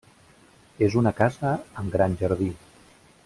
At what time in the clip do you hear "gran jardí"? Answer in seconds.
1.97-2.51